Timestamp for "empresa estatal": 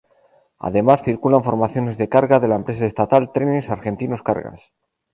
2.55-3.31